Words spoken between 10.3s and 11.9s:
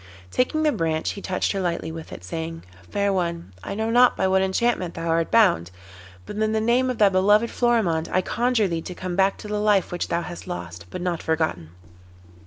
lost, but not forgotten.